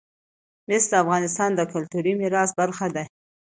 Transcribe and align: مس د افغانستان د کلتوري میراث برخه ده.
مس 0.67 0.83
د 0.91 0.93
افغانستان 1.03 1.49
د 1.55 1.61
کلتوري 1.73 2.13
میراث 2.19 2.49
برخه 2.59 2.87
ده. 2.95 3.03